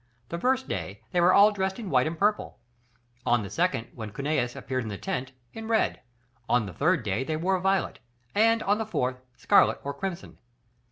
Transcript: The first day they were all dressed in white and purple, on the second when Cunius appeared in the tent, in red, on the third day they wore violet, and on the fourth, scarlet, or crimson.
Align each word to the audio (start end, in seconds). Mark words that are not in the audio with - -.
The 0.29 0.39
first 0.39 0.67
day 0.67 1.03
they 1.11 1.21
were 1.21 1.31
all 1.31 1.51
dressed 1.51 1.77
in 1.77 1.91
white 1.91 2.07
and 2.07 2.17
purple, 2.17 2.57
on 3.23 3.43
the 3.43 3.51
second 3.51 3.89
when 3.93 4.11
Cunius 4.11 4.55
appeared 4.55 4.81
in 4.81 4.89
the 4.89 4.97
tent, 4.97 5.31
in 5.53 5.67
red, 5.67 5.99
on 6.49 6.65
the 6.65 6.73
third 6.73 7.03
day 7.03 7.23
they 7.23 7.37
wore 7.37 7.59
violet, 7.59 7.99
and 8.33 8.63
on 8.63 8.79
the 8.79 8.85
fourth, 8.87 9.21
scarlet, 9.37 9.79
or 9.83 9.93
crimson. 9.93 10.39